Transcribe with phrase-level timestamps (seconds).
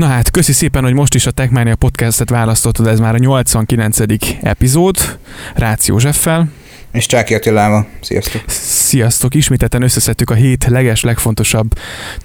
[0.00, 3.98] Na hát, köszi szépen, hogy most is a Techmania podcastet választottad, ez már a 89.
[4.42, 5.18] epizód,
[5.54, 6.48] Rácz Józseffel.
[6.92, 7.86] És Csáki Attilával.
[8.00, 8.42] Sziasztok!
[8.46, 9.34] Sziasztok!
[9.34, 11.72] Ismételten összeszedtük a hét leges, legfontosabb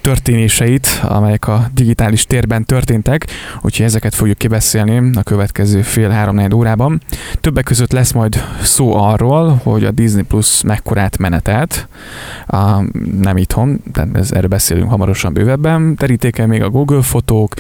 [0.02, 3.26] történéseit, amelyek a digitális térben történtek,
[3.62, 7.02] úgyhogy ezeket fogjuk kibeszélni a következő fél-három órában.
[7.42, 11.88] Többek között lesz majd szó arról, hogy a Disney Plus mekkorát menetelt,
[12.48, 12.82] a,
[13.22, 17.54] nem itthon, tehát ez, erről beszélünk hamarosan bővebben, terítéken még a Google fotók,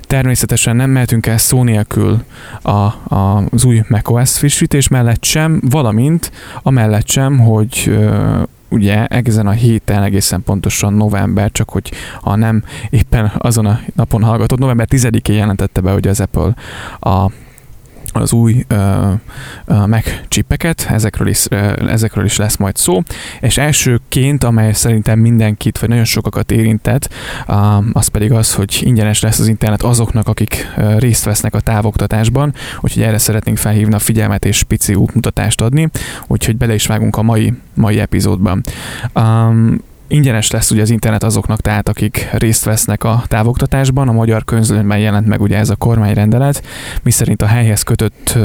[0.00, 2.22] természetesen nem mehetünk el szó nélkül
[2.62, 6.30] a, a, az új macOS frissítés mellett sem, valamint
[6.62, 7.98] amellett sem, hogy
[8.68, 14.22] ugye ezen a héten egészen pontosan november, csak hogy ha nem éppen azon a napon
[14.22, 16.54] hallgatott, november 10-én jelentette be, hogy az Apple
[17.00, 17.30] a
[18.12, 19.12] az új uh,
[19.66, 23.02] uh, Mac csipeket, ezekről is, uh, ezekről is lesz majd szó,
[23.40, 27.08] és elsőként, amely szerintem mindenkit, vagy nagyon sokakat érintett,
[27.48, 27.56] uh,
[27.92, 32.54] az pedig az, hogy ingyenes lesz az internet azoknak, akik uh, részt vesznek a távoktatásban,
[32.80, 35.90] úgyhogy erre szeretnénk felhívni a figyelmet és pici útmutatást adni,
[36.26, 38.62] úgyhogy bele is vágunk a mai, mai epizódban.
[39.14, 44.08] Um, Ingyenes lesz ugye az internet azoknak, tehát akik részt vesznek a távoktatásban.
[44.08, 46.62] A magyar közlönyben jelent meg ugye ez a kormányrendelet,
[47.02, 48.38] miszerint a helyhez kötött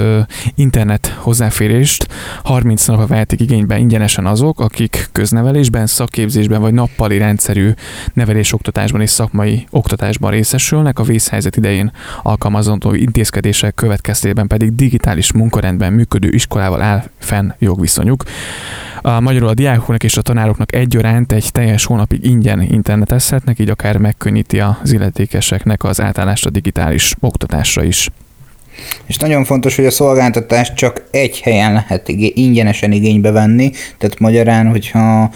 [0.56, 2.08] internet hozzáférést
[2.44, 7.72] 30 napra vehetik igénybe ingyenesen azok, akik köznevelésben, szakképzésben vagy nappali rendszerű
[8.14, 11.91] nevelés-oktatásban és szakmai oktatásban részesülnek, a vészhelyzet idején
[12.23, 18.23] alkalmazandó intézkedések következtében pedig digitális munkarendben működő iskolával áll fenn jogviszonyuk.
[19.06, 23.98] A magyarul a diákoknak és a tanároknak egyaránt egy teljes hónapig ingyen internetezhetnek, így akár
[23.98, 28.09] megkönnyíti az illetékeseknek az átállást a digitális oktatásra is.
[29.06, 34.68] És nagyon fontos, hogy a szolgáltatást csak egy helyen lehet ingyenesen igénybe venni, tehát magyarán,
[34.70, 35.31] hogyha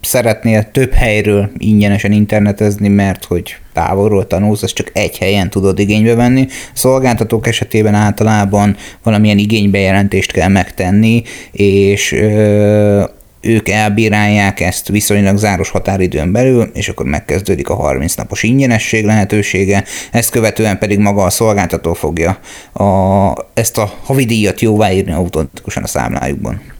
[0.00, 6.14] szeretnél több helyről ingyenesen internetezni, mert hogy távolról tanulsz, azt csak egy helyen tudod igénybe
[6.14, 6.46] venni.
[6.72, 13.04] Szolgáltatók esetében általában valamilyen igénybejelentést kell megtenni, és ö,
[13.42, 19.84] ők elbírálják ezt viszonylag záros határidőn belül, és akkor megkezdődik a 30 napos ingyenesség lehetősége,
[20.10, 22.38] ezt követően pedig maga a szolgáltató fogja
[22.72, 22.84] a,
[23.54, 26.71] ezt a havidíjat jóváírni automatikusan a számlájukban.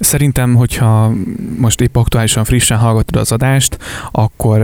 [0.00, 1.12] Szerintem, hogyha
[1.56, 3.78] most épp aktuálisan frissen hallgatod az adást,
[4.10, 4.60] akkor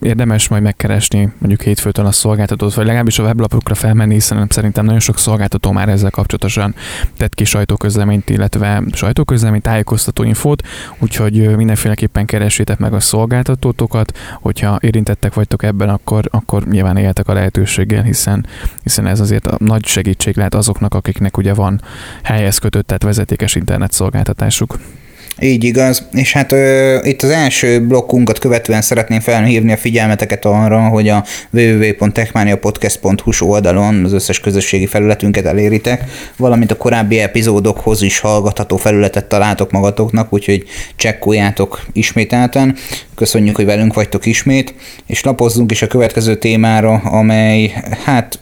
[0.00, 5.00] érdemes majd megkeresni mondjuk hétfőtől a szolgáltatót, vagy legalábbis a weblapokra felmenni, hiszen szerintem nagyon
[5.00, 6.74] sok szolgáltató már ezzel kapcsolatosan
[7.16, 10.62] tett ki sajtóközleményt, illetve sajtóközleményt, tájékoztató infót,
[10.98, 17.32] úgyhogy mindenféleképpen keresétek meg a szolgáltatótokat, hogyha érintettek vagytok ebben, akkor, akkor nyilván éltek a
[17.32, 18.46] lehetőséggel, hiszen,
[18.82, 21.80] hiszen ez azért a nagy segítség lehet azoknak, akiknek ugye van
[22.22, 24.92] helyhez kötött, tehát vezetékes internet szolgáltatásuk lássuk.
[25.40, 30.80] Így igaz, és hát ö, itt az első blokkunkat követően szeretném felhívni a figyelmeteket arra,
[30.80, 36.04] hogy a www.techmaniapodcast.hu oldalon az összes közösségi felületünket eléritek,
[36.36, 40.64] valamint a korábbi epizódokhoz is hallgatható felületet találtok magatoknak, úgyhogy
[40.96, 42.76] csekkoljátok ismételten.
[43.14, 44.74] Köszönjük, hogy velünk vagytok ismét,
[45.06, 47.72] és lapozzunk is a következő témára, amely
[48.04, 48.38] hát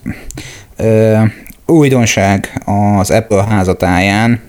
[0.77, 1.17] ö,
[1.65, 2.61] újdonság
[2.99, 4.39] az Apple házatáján,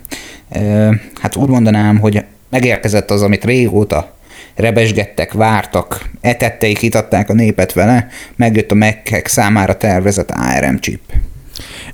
[1.20, 4.14] hát úgy mondanám, hogy megérkezett az, amit régóta
[4.54, 11.00] rebesgettek, vártak, etetteik, itatták a népet vele, megjött a Mac számára tervezett ARM chip.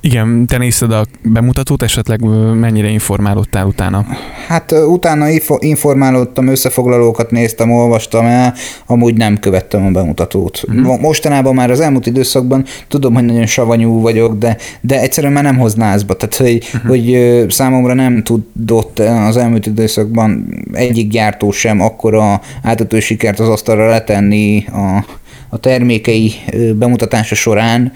[0.00, 2.21] Igen, te nézted a bemutatót, esetleg
[2.55, 4.06] mennyire informálódtál utána?
[4.49, 5.27] Hát utána
[5.59, 8.55] informálódtam, összefoglalókat néztem, olvastam el,
[8.87, 10.62] amúgy nem követtem a bemutatót.
[10.69, 11.00] Uh-huh.
[11.00, 15.59] Mostanában már az elmúlt időszakban tudom, hogy nagyon savanyú vagyok, de, de egyszerűen már nem
[15.59, 16.15] hoz lázba.
[16.15, 16.91] Tehát, hogy, uh-huh.
[16.91, 23.89] hogy számomra nem tudott az elmúlt időszakban egyik gyártó sem akkora átadó sikert az asztalra
[23.89, 25.05] letenni a
[25.53, 26.33] a termékei
[26.75, 27.93] bemutatása során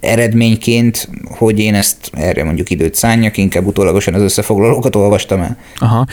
[0.00, 5.56] eredményként, hogy én ezt erre mondjuk időt szálljak, inkább utólagosan az összefoglalókat olvastam el.
[5.76, 6.06] Aha.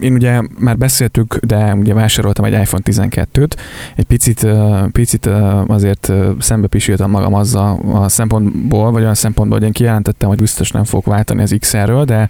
[0.00, 3.50] Én ugye már beszéltük, de ugye vásároltam egy iPhone 12-t,
[3.96, 4.46] egy picit,
[4.92, 5.28] picit
[5.66, 10.70] azért szembe pisültem magam azzal a szempontból, vagy olyan szempontból, hogy én kijelentettem, hogy biztos
[10.70, 12.28] nem fogok váltani az XR-ről, de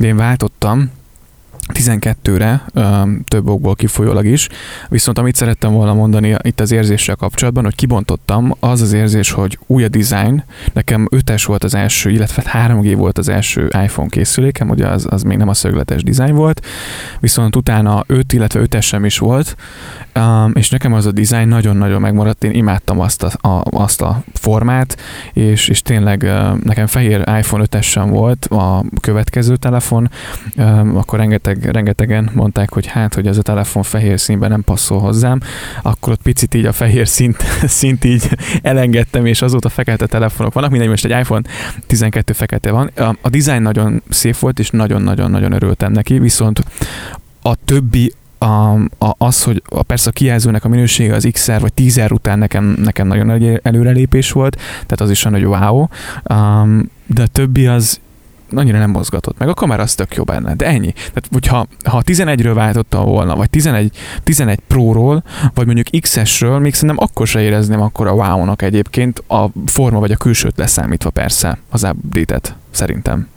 [0.00, 0.90] én váltottam,
[1.72, 2.64] 12-re,
[3.24, 4.48] több okból kifolyólag is,
[4.88, 9.58] viszont amit szerettem volna mondani itt az érzéssel kapcsolatban, hogy kibontottam, az az érzés, hogy
[9.66, 14.68] új a design, nekem 5-es volt az első, illetve 3G volt az első iPhone készülékem,
[14.68, 16.66] ugye az, az még nem a szögletes design volt,
[17.20, 19.56] viszont utána 5, illetve 5 sem is volt,
[20.52, 24.96] és nekem az a design nagyon-nagyon megmaradt, én imádtam azt a, a, azt a formát,
[25.32, 26.32] és, és tényleg
[26.62, 30.10] nekem fehér iPhone 5 sem volt a következő telefon,
[30.94, 34.98] akkor rengeteg rengeteg, rengetegen mondták, hogy hát, hogy ez a telefon fehér színben nem passzol
[34.98, 35.40] hozzám,
[35.82, 37.36] akkor ott picit így a fehér szint,
[37.80, 38.28] szint így
[38.62, 41.42] elengedtem, és azóta fekete telefonok vannak, mindegy, most egy iPhone
[41.86, 42.90] 12 fekete van.
[42.96, 46.64] A, a design nagyon szép volt, és nagyon-nagyon-nagyon örültem neki, viszont
[47.42, 51.72] a többi a, a, az, hogy a, persze a kijelzőnek a minősége az XR vagy
[51.72, 55.86] 10 után nekem, nekem nagyon nagy előrelépés volt, tehát az is hogy wow,
[56.34, 58.00] um, de a többi az
[58.54, 59.48] annyira nem mozgatott meg.
[59.48, 60.92] A kamera az tök jó benne, de ennyi.
[60.92, 65.22] Tehát, hogyha ha 11-ről váltotta volna, vagy 11, 11 Pro-ról,
[65.54, 70.12] vagy mondjuk XS-ről, még szerintem akkor se érezném akkor a wow-nak egyébként a forma vagy
[70.12, 73.28] a külsőt leszámítva persze az update szerintem.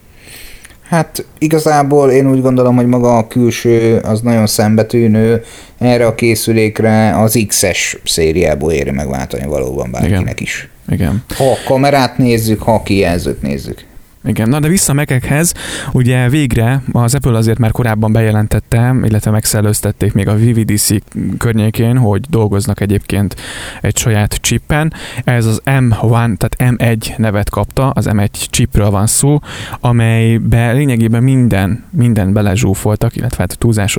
[0.94, 5.44] Hát igazából én úgy gondolom, hogy maga a külső az nagyon szembetűnő,
[5.77, 10.36] erre a készülékre az XS szériából éri megváltani valóban bárkinek Igen.
[10.38, 10.69] is.
[10.89, 11.24] Igen.
[11.38, 13.86] Ha a kamerát nézzük, ha a kijelzőt nézzük.
[14.25, 15.54] Igen, na de vissza a Mac-ekhez,
[15.92, 20.90] ugye végre az Apple azért már korábban bejelentette, illetve megszellőztették még a VVDC
[21.38, 23.36] környékén, hogy dolgoznak egyébként
[23.81, 24.94] egy saját chippen.
[25.24, 29.40] Ez az M1, tehát M1 nevet kapta, az M1 chipről van szó,
[29.80, 33.98] amelybe lényegében minden, minden belezsúfoltak, illetve hát túlzás,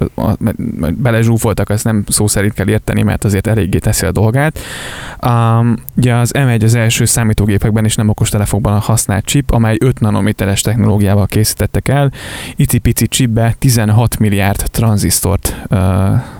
[0.94, 4.58] belezsúfoltak, ezt nem szó szerint kell érteni, mert azért eléggé teszi a dolgát.
[5.26, 10.60] Um, ugye az M1 az első számítógépekben és nem okostelefonban használt chip, amely 5 nanométeres
[10.60, 12.12] technológiával készítettek el.
[12.56, 15.78] Icipici chipbe 16 milliárd tranzisztort uh,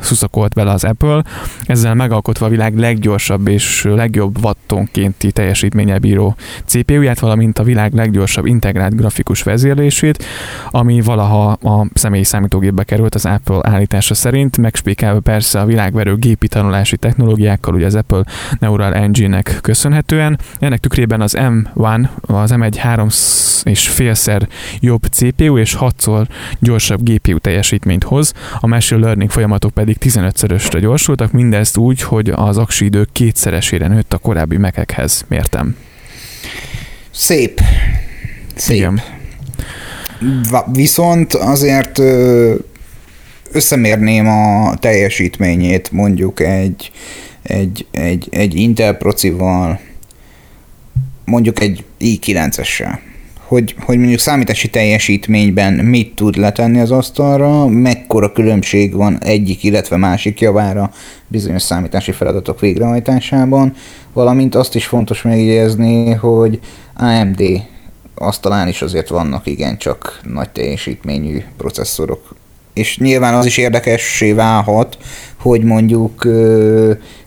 [0.01, 1.23] szuszakolt bele az Apple,
[1.67, 8.47] ezzel megalkotva a világ leggyorsabb és legjobb wattonkénti teljesítménnyel bíró CPU-ját, valamint a világ leggyorsabb
[8.47, 10.25] integrált grafikus vezérlését,
[10.71, 16.49] ami valaha a személyi számítógépbe került az Apple állítása szerint, megspékelve persze a világverő gépi
[16.49, 18.25] tanulási technológiákkal, ugye az Apple
[18.59, 20.39] Neural Engine-nek köszönhetően.
[20.59, 23.09] Ennek tükrében az M1, az M1 3
[23.65, 24.49] és félszer
[24.81, 26.27] jobb CPU és 6-szor
[26.59, 32.59] gyorsabb GPU teljesítményt hoz, a machine learning folyamatok pedig 15-szörösre gyorsultak, mindezt úgy, hogy az
[32.59, 35.25] aksi idő kétszeresére nőtt a korábbi mekekhez.
[35.29, 35.77] Mértem.
[37.11, 37.61] Szép.
[38.55, 38.77] Szép.
[38.77, 39.03] Igen.
[40.73, 41.99] Viszont azért
[43.53, 46.91] összemérném a teljesítményét mondjuk egy,
[47.43, 49.81] egy, egy, egy Intel procival,
[51.25, 52.99] mondjuk egy i9-essel
[53.47, 59.97] hogy, hogy mondjuk számítási teljesítményben mit tud letenni az asztalra, mekkora különbség van egyik, illetve
[59.97, 60.91] másik javára
[61.27, 63.75] bizonyos számítási feladatok végrehajtásában,
[64.13, 66.59] valamint azt is fontos megjegyezni, hogy
[66.97, 67.43] AMD
[68.15, 72.35] asztalán is azért vannak igencsak nagy teljesítményű processzorok.
[72.73, 74.99] És nyilván az is érdekessé válhat,
[75.37, 76.27] hogy mondjuk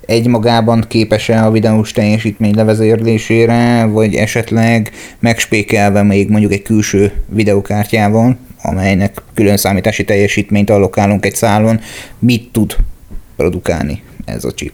[0.07, 9.21] egymagában képes-e a videós teljesítmény levezérlésére, vagy esetleg megspékelve még mondjuk egy külső videokártyával, amelynek
[9.33, 11.80] külön számítási teljesítményt allokálunk egy szálon,
[12.19, 12.75] mit tud
[13.36, 14.74] produkálni ez a chip.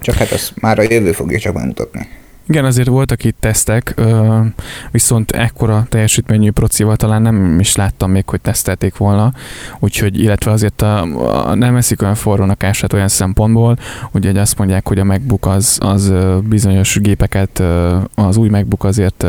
[0.00, 2.08] Csak hát ezt már a jövő fogja csak megmutatni.
[2.48, 3.94] Igen, azért voltak itt tesztek,
[4.90, 9.32] viszont ekkora teljesítményű procival talán nem is láttam még, hogy tesztelték volna,
[9.78, 11.00] úgyhogy, illetve azért a,
[11.48, 13.78] a nem eszik olyan forrónak ását olyan szempontból,
[14.12, 16.12] ugye azt mondják, hogy a MacBook az, az
[16.44, 17.62] bizonyos gépeket,
[18.14, 19.26] az új MacBook azért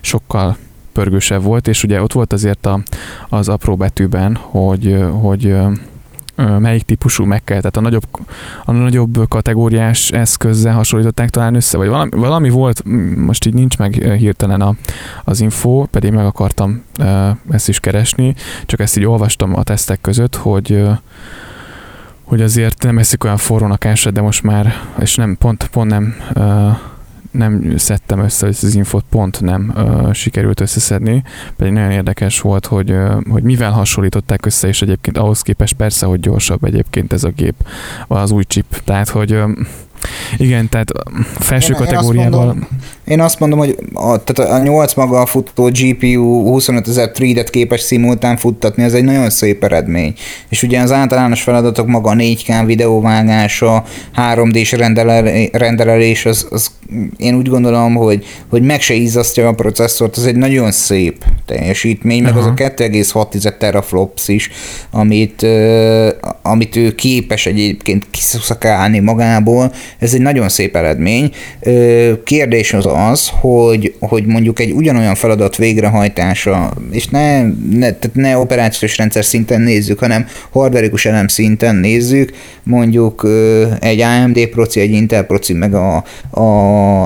[0.00, 0.56] sokkal
[0.92, 2.82] pörgősebb volt, és ugye ott volt azért a,
[3.28, 5.56] az apró betűben, hogy, hogy
[6.58, 8.06] melyik típusú meg kell, tehát a nagyobb,
[8.64, 12.82] a nagyobb kategóriás eszközzel hasonlították talán össze, vagy valami, valami volt,
[13.16, 14.74] most így nincs meg hirtelen a,
[15.24, 16.82] az info, pedig meg akartam
[17.50, 18.34] ezt is keresni,
[18.66, 20.82] csak ezt így olvastam a tesztek között, hogy
[22.24, 26.14] hogy azért nem eszik olyan forrónak eset, de most már, és nem, pont, pont nem
[27.32, 31.22] nem szedtem össze, hogy az infot pont nem ö, sikerült összeszedni,
[31.56, 36.06] pedig nagyon érdekes volt, hogy, ö, hogy mivel hasonlították össze, és egyébként ahhoz képest persze,
[36.06, 37.54] hogy gyorsabb egyébként ez a gép,
[38.08, 38.82] az új chip.
[38.84, 39.50] Tehát, hogy ö,
[40.36, 40.92] igen, tehát
[41.38, 42.44] felső én, kategóriával...
[42.44, 42.68] Én azt, mondom,
[43.04, 47.50] én azt mondom, hogy a, tehát a 8 maga a futó GPU 25 ezer threadet
[47.50, 50.14] képes szimultán futtatni, ez egy nagyon szép eredmény.
[50.48, 53.84] És ugye az általános feladatok maga a 4K videóvágása,
[54.16, 54.72] 3D-s
[55.52, 56.70] rendelelés, az, az
[57.16, 62.22] én úgy gondolom, hogy, hogy meg se izzasztja a processzort, ez egy nagyon szép teljesítmény,
[62.22, 62.40] meg Aha.
[62.40, 64.50] az a 2,6 teraflops is,
[64.90, 65.46] amit,
[66.42, 71.30] amit ő képes egyébként kiszakálni magából, ez egy nagyon szép eredmény.
[72.24, 78.38] Kérdés az az, hogy, hogy mondjuk egy ugyanolyan feladat végrehajtása, és ne, ne, tehát ne
[78.38, 83.28] operációs rendszer szinten nézzük, hanem hardverikus elem szinten nézzük, mondjuk
[83.80, 86.42] egy AMD proci, egy Intel proci, meg a, a,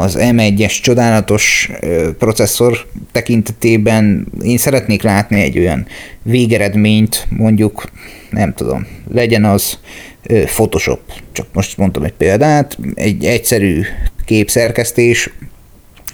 [0.01, 1.71] az M1-es csodálatos
[2.19, 5.87] processzor tekintetében én szeretnék látni egy olyan
[6.23, 7.85] végeredményt, mondjuk,
[8.31, 9.79] nem tudom, legyen az
[10.27, 11.01] Photoshop,
[11.33, 13.83] csak most mondtam egy példát, egy egyszerű
[14.25, 15.31] képszerkesztés,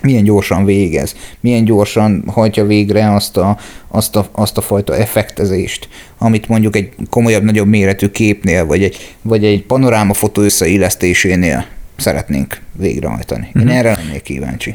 [0.02, 5.88] milyen gyorsan végez, milyen gyorsan hajtja végre azt a, azt a, azt a fajta effektezést,
[6.18, 11.66] amit mondjuk egy komolyabb, nagyobb méretű képnél, vagy egy, vagy egy panoráma fotó összeillesztésénél
[11.96, 13.50] szeretnénk végrehajtani.
[13.54, 13.78] Én uh-huh.
[13.78, 14.74] erre lennék kíváncsi.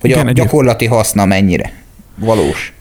[0.00, 1.72] Hogy Igen, a gyakorlati haszna mennyire
[2.16, 2.72] valós.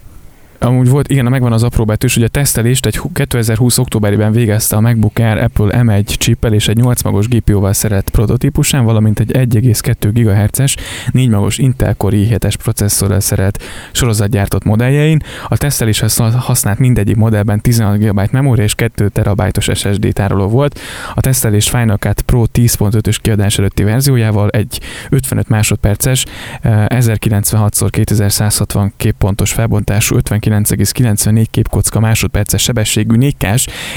[0.64, 4.80] Amúgy volt, igen, megvan az apró betűs, hogy a tesztelést egy 2020 októberében végezte a
[4.80, 10.10] MacBook Air Apple M1 chippel és egy 8 magos GPU-val szeret prototípusán, valamint egy 1,2
[10.14, 10.76] GHz-es
[11.12, 15.24] 4 magos Intel Core i7-es processzorral szeret sorozatgyártott modelljein.
[15.48, 20.80] A teszteléshez használt mindegyik modellben 16 GB memória és 2 terabájtos SSD tároló volt.
[21.16, 26.26] A tesztelés Final Cut Pro 10.5-ös kiadás előtti verziójával egy 55 másodperces
[26.64, 33.36] 1096x2160 képpontos felbontású 59 9,94 képkocka másodperces sebességű 4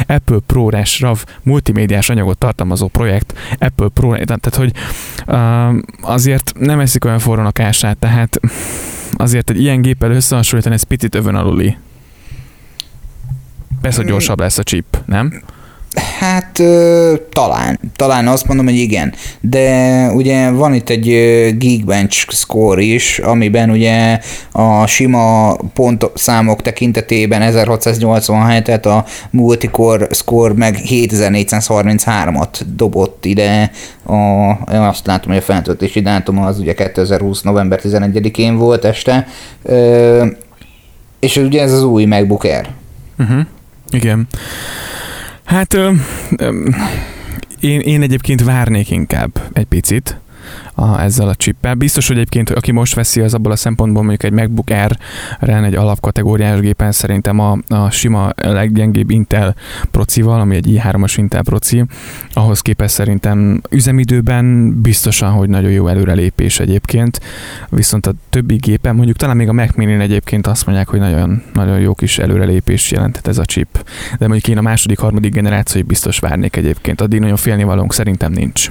[0.06, 4.72] Apple ProRes RAV multimédiás anyagot tartalmazó projekt Apple Pro, tehát hogy
[5.26, 8.40] uh, azért nem eszik olyan forró a kását, tehát
[9.12, 11.76] azért egy ilyen géppel összehasonlítani, ez picit övön aluli.
[13.80, 15.42] Persze, hogy gyorsabb lesz a chip, nem?
[16.24, 16.62] Hát
[17.30, 21.06] talán, talán azt mondom, hogy igen, de ugye van itt egy
[21.58, 24.20] Geekbench score is, amiben ugye
[24.52, 33.70] a sima pontszámok tekintetében 1687-et, a multicore score meg 7433-at dobott ide,
[34.06, 34.14] a,
[34.68, 37.42] azt látom, hogy a feltöltési dátum az ugye 2020.
[37.42, 39.26] november 11-én volt este,
[41.20, 42.68] és ugye ez az új MacBook Air.
[43.18, 43.40] Uh-huh.
[43.90, 44.28] Igen.
[45.44, 45.92] Hát ö,
[46.36, 46.68] ö,
[47.60, 50.18] én, én egyébként várnék inkább egy picit
[50.74, 51.74] a, ezzel a csippel.
[51.74, 55.74] Biztos, hogy egyébként aki most veszi, az abból a szempontból mondjuk egy MacBook Air-ren egy
[55.74, 59.54] alapkategóriás gépen szerintem a, a sima leggyengébb Intel
[59.90, 61.84] procival, ami egy i3-as Intel proci,
[62.32, 67.20] ahhoz képest szerintem üzemidőben biztosan, hogy nagyon jó előrelépés egyébként,
[67.68, 71.42] viszont a többi gépen, mondjuk talán még a Mac mini egyébként azt mondják, hogy nagyon,
[71.52, 73.88] nagyon jó kis előrelépés jelentett ez a chip.
[74.18, 78.70] De mondjuk én a második, harmadik generációi biztos várnék egyébként, addig nagyon félnivalónk szerintem nincs.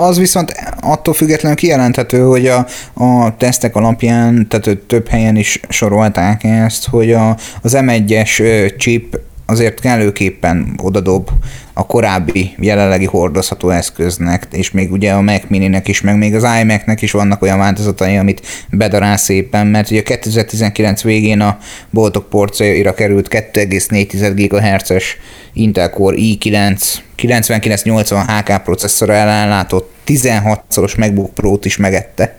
[0.00, 6.44] Az viszont attól függetlenül kijelenthető, hogy a, a tesztek alapján, tehát több helyen is sorolták
[6.44, 11.30] ezt, hogy a, az M1-es chip azért kellőképpen odadob
[11.72, 16.46] a korábbi jelenlegi hordozható eszköznek, és még ugye a Mac Mini-nek is, meg még az
[16.60, 21.58] iMac-nek is vannak olyan változatai, amit bedarál szépen, mert ugye 2019 végén a
[21.90, 25.16] boltok porcaira került 2,4 GHz-es
[25.52, 26.80] Intel Core i9
[27.14, 32.36] 9980 HK processzor ellátott 16-szoros MacBook Pro-t is megette.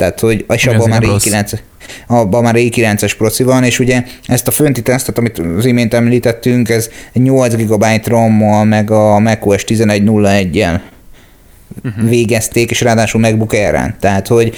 [0.00, 1.58] Tehát, hogy és abban már i9
[2.06, 6.68] abban már i9-es proci van, és ugye ezt a fönti tesztet, amit az imént említettünk,
[6.68, 10.80] ez 8 GB RAM-mal, meg a macOS 11.01-jel
[11.84, 12.08] uh-huh.
[12.08, 14.56] végezték, és ráadásul MacBook air Tehát, hogy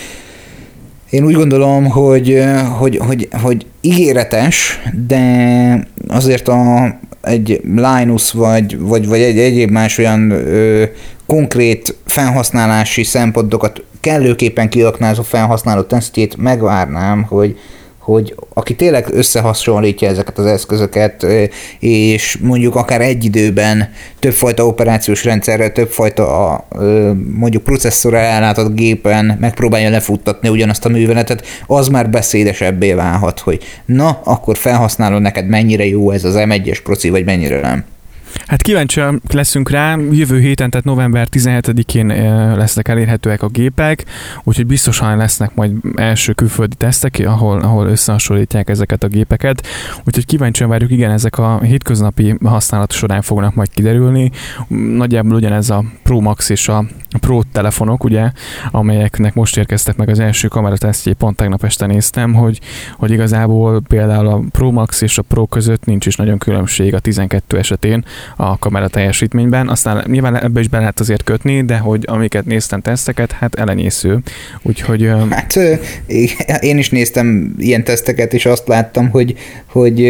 [1.10, 2.44] én úgy gondolom, hogy,
[2.78, 6.84] hogy, hogy, hogy ígéretes, de azért a,
[7.20, 10.84] egy Linus vagy, vagy, vagy egy egyéb más olyan ö,
[11.26, 17.58] konkrét felhasználási szempontokat kellőképpen kiaknázó felhasználó tesztjét megvárnám, hogy,
[18.02, 21.26] hogy aki tényleg összehasonlítja ezeket az eszközöket,
[21.78, 26.66] és mondjuk akár egy időben többfajta operációs rendszerrel, többfajta
[27.34, 34.20] mondjuk processzorra ellátott gépen megpróbálja lefuttatni ugyanazt a műveletet, az már beszédesebbé válhat, hogy na,
[34.24, 37.84] akkor felhasználó neked mennyire jó ez az M1-es proci, vagy mennyire nem.
[38.46, 39.00] Hát kíváncsi
[39.32, 44.04] leszünk rá, jövő héten, tehát november 17-én eh, lesznek elérhetőek a gépek,
[44.44, 49.66] úgyhogy biztosan lesznek majd első külföldi tesztek, ahol, ahol összehasonlítják ezeket a gépeket,
[50.04, 54.30] úgyhogy kíváncsian várjuk, igen, ezek a hétköznapi használat során fognak majd kiderülni.
[54.96, 56.84] Nagyjából ugyanez a Pro Max és a
[57.20, 58.30] Pro telefonok, ugye,
[58.70, 62.60] amelyeknek most érkeztek meg az első kameratesztjét, pont tegnap este néztem, hogy,
[62.96, 66.98] hogy igazából például a Pro Max és a Pro között nincs is nagyon különbség a
[66.98, 68.04] 12 esetén,
[68.36, 69.68] a kamera teljesítményben.
[69.68, 74.18] Aztán nyilván ebbe is be lehet azért kötni, de hogy amiket néztem teszteket, hát elenyésző.
[74.62, 75.10] Úgyhogy...
[75.30, 75.56] Hát
[76.60, 79.34] én is néztem ilyen teszteket, és azt láttam, hogy,
[79.66, 80.02] hogy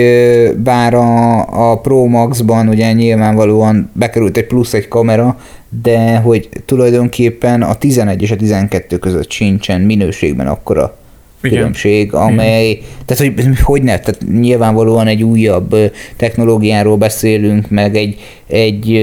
[0.56, 5.38] bár a, a Pro Max-ban ugye nyilvánvalóan bekerült egy plusz egy kamera,
[5.82, 10.96] de hogy tulajdonképpen a 11 és a 12 között sincsen minőségben akkora
[11.42, 11.58] igen.
[11.58, 12.84] különbség, amely, Igen.
[13.06, 15.76] tehát hogy, hogy ne, tehát nyilvánvalóan egy újabb
[16.16, 19.00] technológiáról beszélünk, meg egy, egy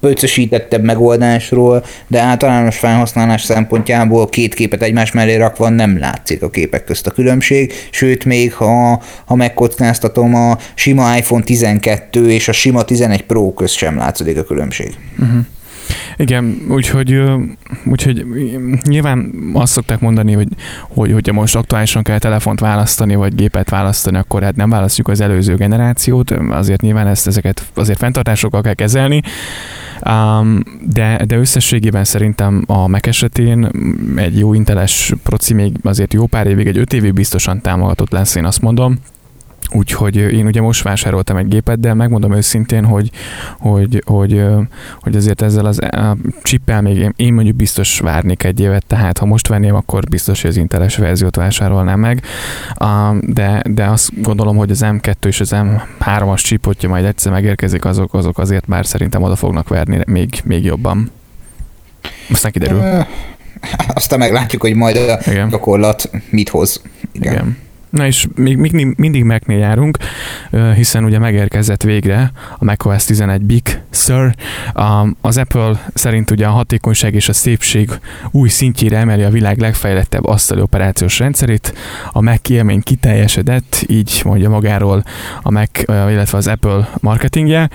[0.00, 6.84] pöcösítettebb megoldásról, de általános felhasználás szempontjából két képet egymás mellé rakva nem látszik a képek
[6.84, 12.82] közt a különbség, sőt még ha, ha megkockáztatom a sima iPhone 12 és a sima
[12.82, 14.94] 11 Pro közt sem látszik a különbség.
[15.18, 15.44] Uh-huh.
[16.16, 17.22] Igen, úgyhogy,
[17.84, 18.26] úgyhogy
[18.84, 20.48] nyilván azt szokták mondani, hogy,
[20.88, 25.20] hogy hogyha most aktuálisan kell telefont választani, vagy gépet választani, akkor hát nem választjuk az
[25.20, 29.22] előző generációt, azért nyilván ezt, ezeket azért fenntartásokkal kell kezelni,
[30.10, 30.62] um,
[30.92, 33.70] de, de összességében szerintem a Mac esetén
[34.16, 38.34] egy jó inteles proci még azért jó pár évig, egy öt évig biztosan támogatott lesz,
[38.34, 38.98] én azt mondom,
[39.74, 43.10] Úgyhogy én ugye most vásároltam egy gépet, de megmondom őszintén, hogy,
[43.58, 44.44] hogy, hogy,
[45.00, 45.78] hogy azért ezzel az
[46.42, 50.40] csippel még én, én mondjuk biztos várnék egy évet, tehát ha most venném, akkor biztos,
[50.42, 52.22] hogy az inteles verziót vásárolnám meg.
[53.20, 57.84] De, de azt gondolom, hogy az M2 és az M3-as chip, hogyha majd egyszer megérkezik,
[57.84, 61.10] azok, azok azért már szerintem oda fognak verni még, még jobban.
[62.30, 62.82] Aztán kiderül.
[63.94, 65.48] Aztán meglátjuk, hogy majd a Igen.
[65.48, 66.82] gyakorlat mit hoz.
[67.12, 67.32] Igen.
[67.32, 67.56] Igen.
[67.94, 69.96] Na és még, még mindig Mac-nél járunk,
[70.74, 74.34] hiszen ugye megérkezett végre a macOS 11 Big Sur.
[75.20, 77.90] Az Apple szerint ugye a hatékonyság és a szépség
[78.30, 81.74] új szintjére emeli a világ legfejlettebb asztali operációs rendszerét.
[82.12, 85.04] A Mac élmény kiteljesedett, így mondja magáról
[85.42, 87.70] a Mac, illetve az Apple marketingje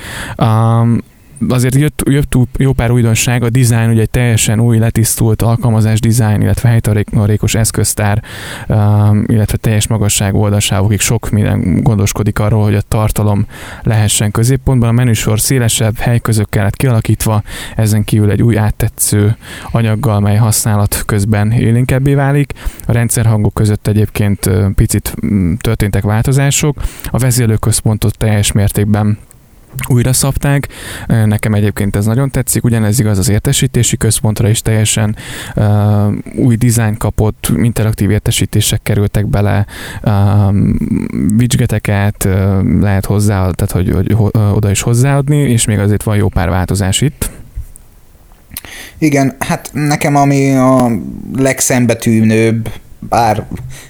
[1.48, 6.42] azért jött, jött jó pár újdonság, a design ugye egy teljesen új, letisztult alkalmazás design,
[6.42, 8.24] illetve helytarékos eszköztár,
[8.68, 13.46] um, illetve teljes magasság oldalsávokig sok minden gondoskodik arról, hogy a tartalom
[13.84, 14.90] lehessen középpontban.
[14.90, 17.44] A menüsor szélesebb helyközökkel lett kialakítva,
[17.76, 19.38] ezen kívül egy új áttetsző
[19.72, 22.54] anyaggal, mely használat közben élénkebbé válik.
[22.86, 25.16] A rendszerhangok között egyébként picit
[25.58, 26.82] történtek változások.
[27.06, 29.18] A vezérlőközpontot teljes mértékben
[29.88, 30.68] újra szabták.
[31.08, 35.16] Nekem egyébként ez nagyon tetszik, ugyanez igaz az értesítési központra is teljesen
[35.56, 35.66] uh,
[36.36, 39.66] új dizájn kapott, interaktív értesítések kerültek bele,
[40.04, 40.56] uh,
[41.38, 46.16] widgeteket uh, lehet hozzá, tehát hogy, hogy uh, oda is hozzáadni, és még azért van
[46.16, 47.30] jó pár változás itt.
[48.98, 50.92] Igen, hát nekem ami a
[51.36, 52.70] legszembetűnőbb
[53.00, 53.46] bár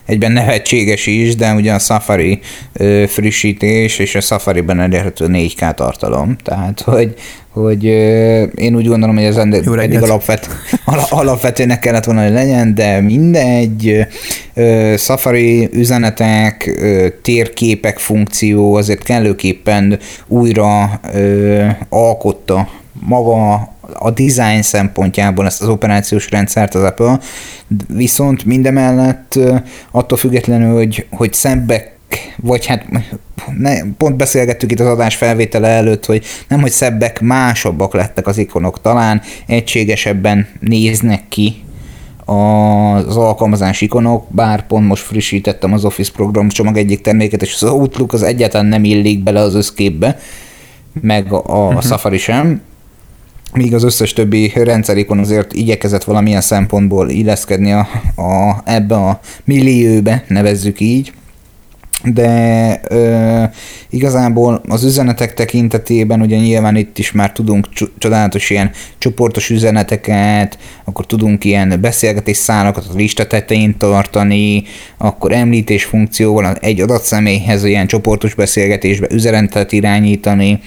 [0.06, 2.40] egyben nevetséges is, de ugye a Safari
[2.74, 7.14] ö, frissítés és a Safari-ben elérhető 4K tartalom, tehát hogy,
[7.50, 10.50] hogy ö, én úgy gondolom, hogy ez eddig alapvet,
[11.10, 14.06] alapvetőnek kellett volna, hogy legyen, de mindegy,
[14.54, 23.54] ö, Safari üzenetek, ö, térképek funkció azért kellőképpen újra ö, alkotta maga
[23.94, 27.20] a design szempontjából ezt az operációs rendszert az Apple,
[27.88, 29.40] viszont mindemellett
[29.92, 31.98] attól függetlenül, hogy, hogy szebbek
[32.36, 32.86] vagy hát
[33.58, 38.38] ne, pont beszélgettük itt az adás felvétele előtt, hogy nem, hogy szebbek, másabbak lettek az
[38.38, 41.64] ikonok, talán egységesebben néznek ki
[42.26, 47.64] az alkalmazás ikonok, bár pont most frissítettem az Office program csomag egyik terméket, és az
[47.64, 50.20] Outlook az egyáltalán nem illik bele az összképbe,
[51.02, 51.84] meg a, a uh-huh.
[51.84, 52.62] Safari sem,
[53.54, 60.24] míg az összes többi rendszerikon azért igyekezett valamilyen szempontból illeszkedni a, a, ebbe a millióbe,
[60.28, 61.12] nevezzük így,
[62.04, 63.44] de ö,
[63.90, 71.06] igazából az üzenetek tekintetében ugye nyilván itt is már tudunk csodálatos ilyen csoportos üzeneteket, akkor
[71.06, 74.64] tudunk ilyen beszélgetés szálakat a lista tetején tartani,
[74.98, 80.60] akkor említés funkcióval egy adatszemélyhez ilyen csoportos beszélgetésbe üzenetet irányítani,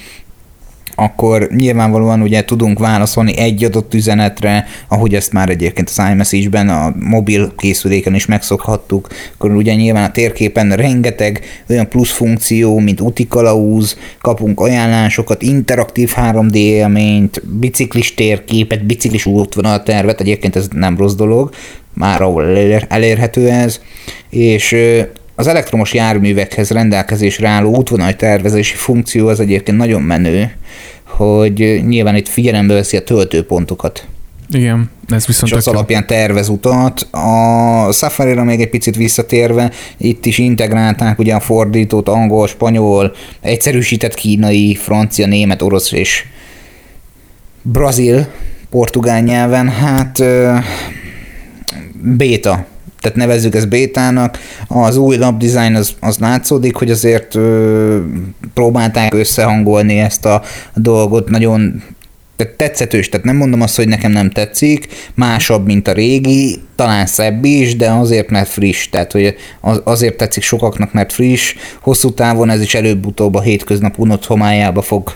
[0.95, 6.95] akkor nyilvánvalóan ugye tudunk válaszolni egy adott üzenetre, ahogy ezt már egyébként az iMessage-ben, a
[7.01, 13.99] mobil készüléken is megszokhattuk, akkor ugye nyilván a térképen rengeteg olyan plusz funkció, mint útikalauz,
[14.21, 21.51] kapunk ajánlásokat, interaktív 3D élményt, biciklis térképet, biciklis útvonaltervet, egyébként ez nem rossz dolog,
[21.95, 22.57] már ahol
[22.89, 23.81] elérhető ez,
[24.31, 24.77] és
[25.43, 30.53] az elektromos járművekhez rendelkezésre álló útvonal tervezési funkció az egyébként nagyon menő,
[31.05, 34.07] hogy nyilván itt figyelembe veszi a töltőpontokat.
[34.51, 35.53] Igen, ez viszont...
[35.53, 37.01] És az alapján tervez utat.
[37.11, 44.15] A Safari-ra még egy picit visszatérve, itt is integrálták ugye a fordítót, angol, spanyol, egyszerűsített
[44.15, 46.25] kínai, francia, német, orosz és
[47.63, 48.27] brazil,
[48.71, 49.69] portugál nyelven.
[49.69, 50.23] Hát
[52.03, 52.67] béta
[53.03, 54.39] tehát nevezzük ezt bétának,
[54.69, 57.99] az új design az, az látszódik, hogy azért ö,
[58.55, 60.43] próbálták összehangolni ezt a,
[60.75, 61.83] dolgot, nagyon
[62.37, 67.07] tehát tetszetős, tehát nem mondom azt, hogy nekem nem tetszik, másabb, mint a régi, talán
[67.07, 72.11] szebb is, de azért, mert friss, tehát hogy az, azért tetszik sokaknak, mert friss, hosszú
[72.11, 75.13] távon ez is előbb-utóbb a hétköznap unott homályába fog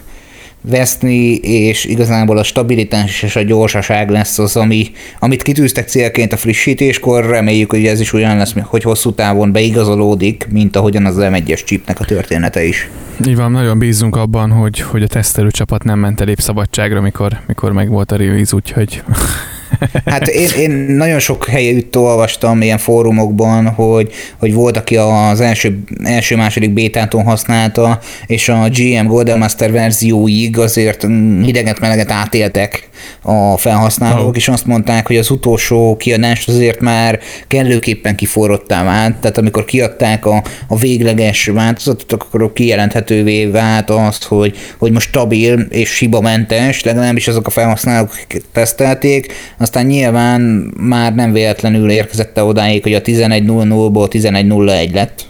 [0.69, 6.37] veszni, és igazából a stabilitás és a gyorsaság lesz az, ami, amit kitűztek célként a
[6.37, 11.65] frissítéskor, reméljük, hogy ez is olyan lesz, hogy hosszú távon beigazolódik, mint ahogyan az M1-es
[11.65, 12.89] chipnek a története is.
[13.27, 17.41] Így van, nagyon bízunk abban, hogy, hogy a tesztelő csapat nem ment elég szabadságra, mikor,
[17.47, 19.03] mikor meg volt a release, úgyhogy
[20.05, 25.79] Hát én, én nagyon sok helyütt olvastam ilyen fórumokban, hogy, hogy volt, aki az első,
[26.05, 31.07] első-második bétától használta, és a GM Golden Master verzióig azért
[31.43, 32.89] hideget-meleget átéltek
[33.23, 34.37] a felhasználók, oh.
[34.37, 40.27] és azt mondták, hogy az utolsó kiadást azért már kellőképpen kiforrottá vált, tehát amikor kiadták
[40.27, 47.29] a, a végleges változatot, akkor kijelenthetővé vált azt, hogy, hogy most stabil és hibamentes, legalábbis
[47.29, 48.17] azok a felhasználók
[48.53, 50.41] tesztelték, aztán nyilván
[50.77, 55.27] már nem véletlenül érkezett odáig, hogy a 11.00-ból 11.01 lett.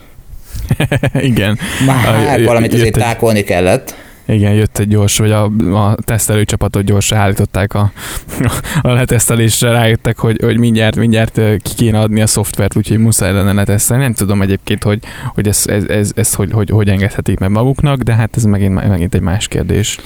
[1.30, 1.58] Igen.
[1.86, 3.94] Már a, valamit azért tákolni kellett.
[4.28, 7.92] Igen, jött egy gyors, vagy a, a tesztelőcsapatot gyorsan állították a,
[8.82, 13.52] a letesztelésre, rájöttek, hogy, hogy mindjárt, mindjárt ki kéne adni a szoftvert, úgyhogy muszáj lenne
[13.52, 14.02] letesztelni.
[14.02, 14.98] Nem tudom egyébként, hogy,
[15.34, 18.88] hogy ezt ez, ez, ez, hogy, hogy, hogy engedhetik meg maguknak, de hát ez megint,
[18.88, 19.98] megint egy más kérdés.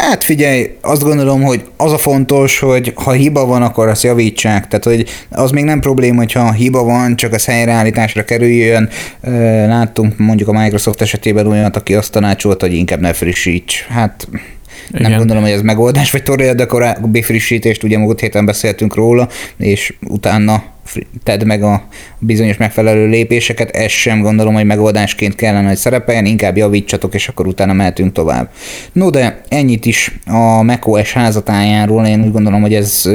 [0.00, 4.68] Hát figyelj, azt gondolom, hogy az a fontos, hogy ha hiba van, akkor azt javítsák.
[4.68, 8.88] Tehát, hogy az még nem probléma, hogyha hiba van, csak az helyreállításra kerüljön.
[9.66, 13.86] Láttunk mondjuk a Microsoft esetében olyat, aki azt tanácsolt, hogy inkább ne frissíts.
[13.88, 14.28] Hát
[14.90, 15.10] igen.
[15.10, 18.94] Nem gondolom, hogy ez megoldás, vagy torja, de a korábbi frissítést, ugye múlt héten beszéltünk
[18.94, 19.28] róla,
[19.58, 20.62] és utána
[21.22, 21.82] tedd meg a
[22.18, 27.46] bizonyos megfelelő lépéseket, ez sem gondolom, hogy megoldásként kellene, hogy szerepeljen, inkább javítsatok, és akkor
[27.46, 28.50] utána mehetünk tovább.
[28.92, 33.10] No, de ennyit is a macOS házatájáról, én úgy gondolom, hogy ez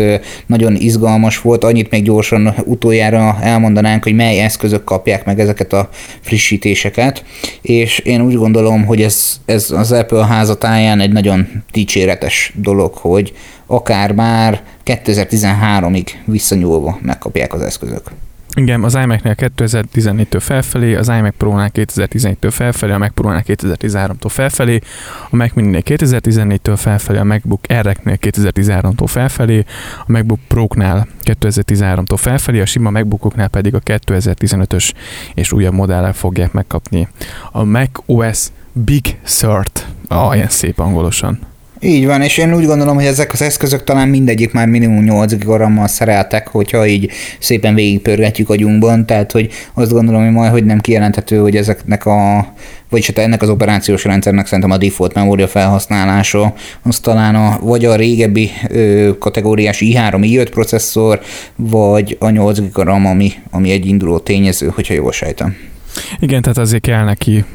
[0.46, 5.90] nagyon izgalmas volt, annyit még gyorsan utoljára elmondanánk, hogy mely eszközök kapják meg ezeket a
[6.22, 7.24] frissítéseket,
[7.62, 13.34] és én úgy gondolom, hogy ez, ez az Apple házatáján egy nagyon dicséretes dolog, hogy
[13.72, 18.12] akár már 2013-ig visszanyúlva megkapják az eszközök.
[18.56, 24.80] Igen, az iMac-nél 2014-től felfelé, az iMac Pro-nál 2014-től felfelé, a Mac Pro-nál 2013-tól felfelé,
[25.30, 29.66] a Mac Mini-nél 2014-től felfelé, a MacBook Air-eknél 2013-tól felfelé,
[30.06, 34.92] a MacBook Pro-knál 2013-tól felfelé, a sima MacBookoknál pedig a 2015-ös
[35.34, 37.08] és újabb modellel fogják megkapni
[37.52, 41.49] a Mac OS Big Sur-t, ah, ilyen szép angolosan.
[41.82, 45.36] Így van, és én úgy gondolom, hogy ezek az eszközök talán mindegyik már minimum 8
[45.36, 50.80] gigarammal szereltek, hogyha így szépen végigpörgetjük agyunkban, tehát hogy azt gondolom, hogy majd hogy nem
[50.80, 52.48] kijelenthető, hogy ezeknek a
[52.90, 57.86] vagyis hát ennek az operációs rendszernek szerintem a default memória felhasználása, az talán a, vagy
[57.86, 61.20] a régebbi ö, kategóriás i3, i5 processzor,
[61.56, 65.69] vagy a 8 gigaram, ami, ami egy induló tényező, hogyha jól sejtem.
[66.20, 67.46] Igen, tehát azért kell neki,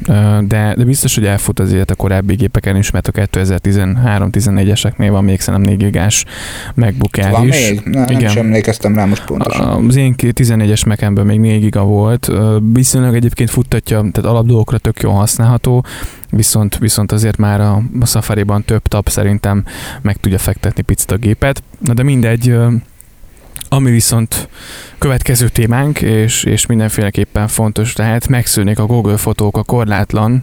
[0.41, 5.41] de, de biztos, hogy elfut azért a korábbi gépeken is, mert a 2013-14-eseknél van még
[5.41, 6.25] szerintem 4 gigás
[6.75, 7.69] MacBook Air van is.
[7.69, 7.81] Még?
[7.85, 8.23] Na, Igen.
[8.23, 9.87] Nem sem emlékeztem rá most pontosan.
[9.87, 12.31] Az én 14-es Macemből még 4 giga volt.
[12.73, 15.85] Viszonylag egyébként futtatja, tehát alapdolgokra tök jól használható,
[16.31, 19.65] viszont, viszont azért már a, a Safari-ban több tap szerintem
[20.03, 21.63] meg tudja fektetni picit a gépet.
[21.79, 22.57] Na de mindegy,
[23.69, 24.49] ami viszont
[25.05, 30.43] következő témánk, és, és mindenféleképpen fontos, tehát megszűnik a Google fotók a korlátlan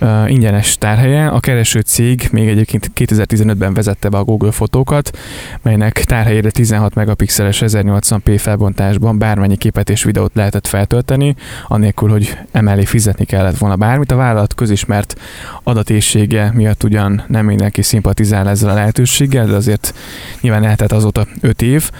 [0.00, 1.26] uh, ingyenes tárhelye.
[1.26, 5.18] A kereső cég még egyébként 2015-ben vezette be a Google fotókat,
[5.62, 11.34] melynek tárhelyére 16 megapixeles 1080p felbontásban bármennyi képet és videót lehetett feltölteni,
[11.66, 14.12] anélkül, hogy emellé fizetni kellett volna bármit.
[14.12, 15.20] A vállalat közismert
[15.62, 19.94] adatészsége miatt ugyan nem mindenki szimpatizál ezzel a lehetőséggel, de azért
[20.40, 21.90] nyilván eltelt azóta 5 év.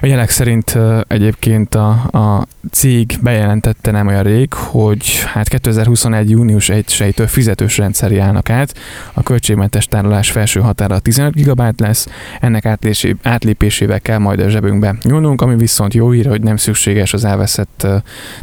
[0.00, 5.48] A jelek szerint uh, egyébként egyébként a, a cég bejelentette nem olyan rég, hogy hát
[5.48, 6.30] 2021.
[6.30, 8.74] június 1-től fizetős rendszeri állnak át,
[9.12, 12.06] a költségmentes tárolás felső határa 15 GB lesz,
[12.40, 12.76] ennek
[13.22, 17.86] átlépésével kell majd a zsebünkbe nyúlnunk, ami viszont jó hír, hogy nem szükséges az elveszett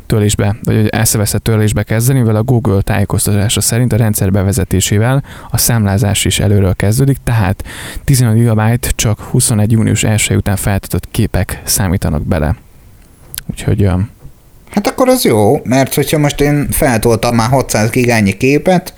[0.05, 6.25] törlésbe, vagy elszeveszett törlésbe kezdeni, mivel a Google tájékoztatása szerint a rendszer bevezetésével a számlázás
[6.25, 7.63] is előről kezdődik, tehát
[8.03, 8.61] 15 GB
[8.95, 9.71] csak 21.
[9.71, 12.55] június 1 után feltöltött képek számítanak bele.
[13.53, 13.89] Úgyhogy...
[14.69, 18.93] Hát akkor az jó, mert hogyha most én feltoltam már 600 gigányi képet,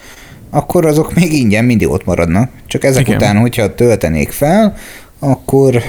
[0.50, 2.52] akkor azok még ingyen mindig ott maradnak.
[2.68, 3.16] Csak ezek Igen.
[3.16, 4.76] után, hogyha töltenék fel,
[5.20, 5.82] akkor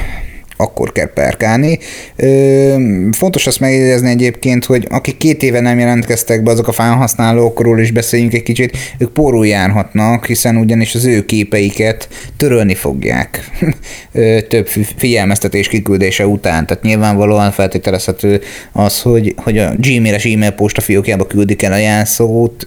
[0.57, 1.79] akkor kell perkálni.
[2.17, 2.75] Ö,
[3.13, 7.91] fontos azt megjegyezni egyébként, hogy akik két éve nem jelentkeztek be, azok a felhasználókról is
[7.91, 13.51] beszéljünk egy kicsit, ők porul járhatnak, hiszen ugyanis az ő képeiket törölni fogják
[14.49, 14.67] több
[14.97, 16.67] figyelmeztetés kiküldése után.
[16.67, 18.41] Tehát nyilvánvalóan feltételezhető
[18.73, 22.65] az, hogy, hogy a Gmail-es e-mail postafiókjába küldik el a jelszót,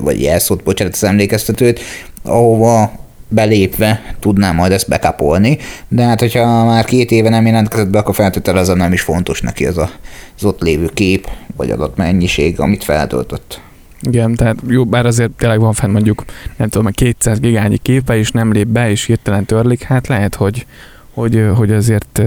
[0.00, 1.80] vagy jelszót, bocsánat, az emlékeztetőt,
[2.22, 5.58] ahova belépve tudnám majd ezt bekapolni,
[5.88, 9.66] de hát hogyha már két éve nem jelentkezett be, akkor feltételezem nem is fontos neki
[9.66, 9.90] az, a,
[10.36, 13.60] az ott lévő kép, vagy adott mennyiség, amit feltöltött.
[14.00, 16.24] Igen, tehát jó, bár azért tényleg van fenn mondjuk,
[16.56, 20.66] nem tudom, 200 gigányi képe, és nem lép be, és hirtelen törlik, hát lehet, hogy,
[21.14, 22.22] hogy, hogy azért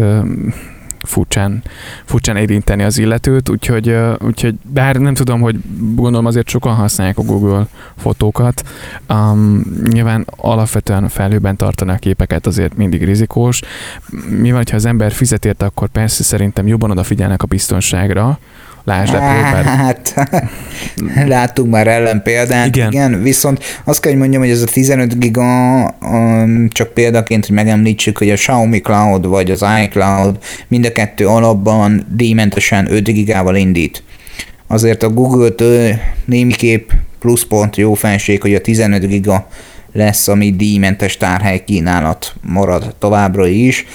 [1.03, 1.63] furcsán,
[2.05, 5.59] furcsán érinteni az illetőt, úgyhogy, úgyhogy bár nem tudom, hogy
[5.95, 8.63] gondolom azért sokan használják a Google fotókat,
[9.09, 13.61] um, nyilván alapvetően felhőben tartani a képeket azért mindig rizikós.
[14.29, 18.39] Mi van, ha az ember fizet érte, akkor persze szerintem jobban odafigyelnek a biztonságra,
[18.83, 19.63] Lásd bár...
[19.63, 20.29] Hát,
[21.25, 22.91] láttunk már ellenpéldát, igen.
[22.91, 27.55] igen, viszont azt kell, hogy mondjam, hogy ez a 15 giga um, csak példaként, hogy
[27.55, 30.37] megemlítsük, hogy a Xiaomi Cloud vagy az iCloud
[30.67, 34.03] mind a kettő alapban díjmentesen 5 gigával indít.
[34.67, 36.89] Azért a Google-től némiképp
[37.19, 39.47] pluszpont jó fenség, hogy a 15 giga
[39.93, 43.85] lesz, ami díjmentes tárhely kínálat marad továbbra is,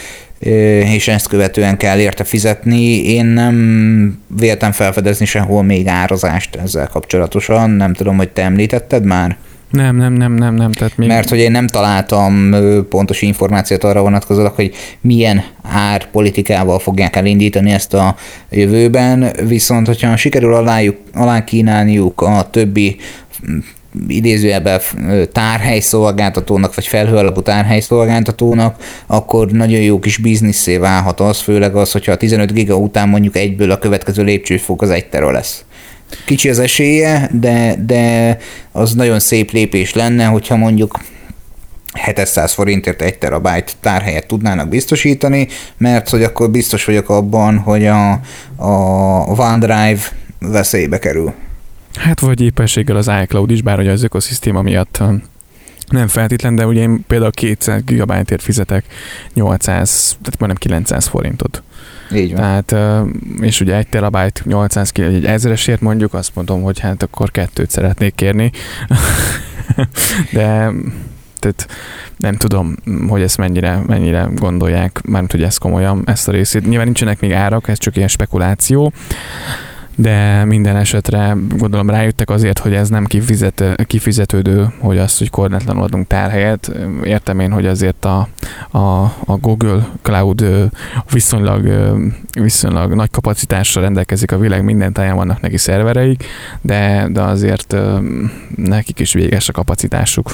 [0.84, 3.04] és ezt követően kell érte fizetni.
[3.04, 9.36] Én nem véltem felfedezni sehol még árazást ezzel kapcsolatosan, nem tudom, hogy te említetted már?
[9.70, 10.72] Nem, nem, nem, nem, nem.
[10.72, 11.08] Tehát még...
[11.08, 12.54] Mert hogy én nem találtam
[12.88, 18.16] pontos információt arra vonatkozólag, hogy milyen árpolitikával fogják elindítani ezt a
[18.50, 22.96] jövőben, viszont hogyha sikerül alájuk, alá kínálniuk a többi
[24.08, 24.80] idézőjelben
[25.32, 32.12] tárhelyszolgáltatónak, vagy felhő alapú tárhelyszolgáltatónak, akkor nagyon jó kis bizniszé válhat az, főleg az, hogyha
[32.12, 35.64] a 15 giga után mondjuk egyből a következő lépcsőfok az egy tera lesz.
[36.26, 38.36] Kicsi az esélye, de, de
[38.72, 40.98] az nagyon szép lépés lenne, hogyha mondjuk
[42.04, 48.10] 700 forintért egy terabájt tárhelyet tudnának biztosítani, mert hogy akkor biztos vagyok abban, hogy a,
[48.56, 48.70] a
[49.26, 50.00] OneDrive
[50.38, 51.32] veszélybe kerül.
[51.98, 55.02] Hát vagy éppenséggel az iCloud is, bár hogy az ökoszisztéma miatt
[55.88, 58.84] nem feltétlen, de ugye én például 200 gigabájtért fizetek
[59.34, 61.62] 800, tehát majdnem 900 forintot.
[62.14, 62.40] Így van.
[62.40, 62.74] Tehát,
[63.40, 68.14] és ugye egy terabájt 800, egy ezeresért mondjuk, azt mondom, hogy hát akkor kettőt szeretnék
[68.14, 68.50] kérni.
[70.32, 70.70] de
[71.38, 71.66] tehát
[72.16, 72.76] nem tudom,
[73.08, 76.66] hogy ezt mennyire, mennyire gondolják, mármint, hogy ez komolyan, ezt a részét.
[76.66, 78.92] Nyilván nincsenek még árak, ez csak ilyen spekuláció
[79.96, 85.82] de minden esetre gondolom rájöttek azért, hogy ez nem kifizet, kifizetődő, hogy azt, hogy korlátlanul
[85.82, 86.72] adunk tárhelyet.
[87.02, 88.28] Értem én, hogy azért a,
[88.70, 90.70] a, a Google Cloud
[91.10, 91.70] viszonylag,
[92.40, 96.24] viszonylag nagy kapacitással rendelkezik a világ minden táján vannak neki szervereik,
[96.60, 97.76] de, de azért
[98.56, 100.30] nekik is véges a kapacitásuk.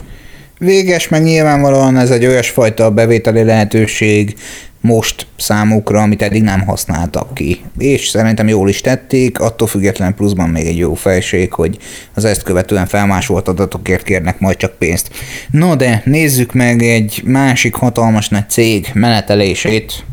[0.63, 4.37] Véges, meg nyilvánvalóan ez egy olyasfajta bevételi lehetőség,
[4.81, 7.61] most számukra, amit eddig nem használtak ki.
[7.79, 11.79] És szerintem jól is tették, attól független pluszban még egy jó felség, hogy
[12.15, 15.11] az ezt követően felmásolt adatokért kérnek majd csak pénzt.
[15.51, 20.05] No de nézzük meg egy másik hatalmas nagy cég menetelését,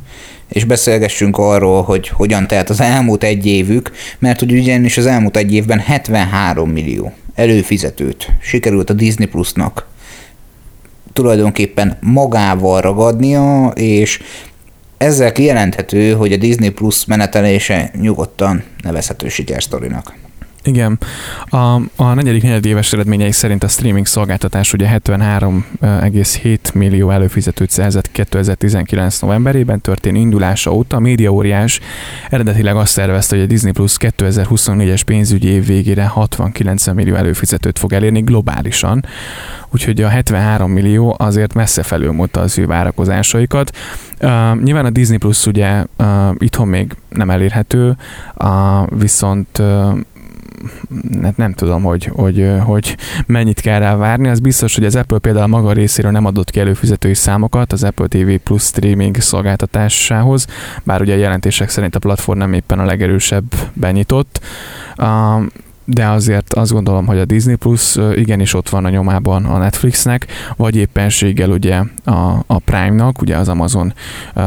[0.49, 5.38] és beszélgessünk arról, hogy hogyan telt az elmúlt egy évük, mert hogy ugyanis az elmúlt
[5.38, 9.95] egy évben 73 millió előfizetőt sikerült a Disney Plusnak
[11.17, 14.21] tulajdonképpen magával ragadnia, és
[14.97, 20.13] ezzel kijelenthető, hogy a Disney Plus menetelése nyugodtan nevezhető sikersztorinak.
[20.67, 20.99] Igen.
[21.45, 21.58] A,
[21.95, 29.82] a negyedik negyedéves eredményei szerint a streaming szolgáltatás ugye 73,7 millió előfizetőt szerzett 2019 novemberében
[29.82, 30.95] történő indulása óta.
[30.95, 31.80] A média óriás
[32.30, 37.93] eredetileg azt szervezte, hogy a Disney Plus 2024-es pénzügyi év végére 69 millió előfizetőt fog
[37.93, 39.06] elérni globálisan,
[39.69, 43.77] úgyhogy a 73 millió azért messze felülmúlta az ő várakozásaikat.
[44.21, 47.95] Uh, nyilván a Disney Plus ugye uh, itthon még nem elérhető,
[48.36, 49.97] uh, viszont uh,
[51.21, 54.27] hát nem tudom, hogy, hogy, hogy mennyit kell rá várni.
[54.27, 58.07] Az biztos, hogy az Apple például maga részéről nem adott ki előfizetői számokat az Apple
[58.07, 60.47] TV Plus streaming szolgáltatásához,
[60.83, 64.41] bár ugye a jelentések szerint a platform nem éppen a legerősebb benyitott
[65.89, 70.26] de azért azt gondolom, hogy a Disney Plus igenis ott van a nyomában a Netflixnek,
[70.56, 73.93] vagy éppenséggel ugye a, a Prime-nak, ugye az Amazon
[74.36, 74.43] uh,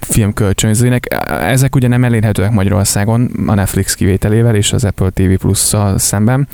[0.00, 1.06] filmkölcsönzőinek.
[1.40, 6.48] Ezek ugye nem elérhetőek Magyarországon a Netflix kivételével és az Apple TV Plus-szal szemben,